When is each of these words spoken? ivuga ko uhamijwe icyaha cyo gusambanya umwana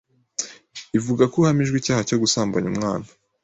ivuga 0.97 1.23
ko 1.31 1.35
uhamijwe 1.41 1.75
icyaha 1.77 2.01
cyo 2.09 2.17
gusambanya 2.23 2.67
umwana 2.73 3.05